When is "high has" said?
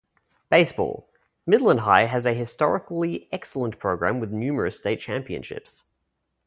1.81-2.25